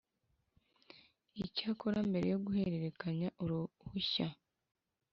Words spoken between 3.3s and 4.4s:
uruhushya